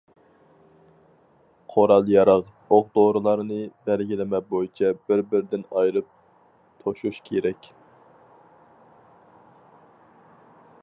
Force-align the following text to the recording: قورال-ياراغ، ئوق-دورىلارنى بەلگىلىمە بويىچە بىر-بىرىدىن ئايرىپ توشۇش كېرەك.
قورال-ياراغ، 1.73 2.47
ئوق-دورىلارنى 2.77 3.59
بەلگىلىمە 3.89 4.41
بويىچە 4.53 4.89
بىر-بىرىدىن 5.11 5.65
ئايرىپ 5.81 6.09
توشۇش 6.81 7.19
كېرەك. 7.31 7.69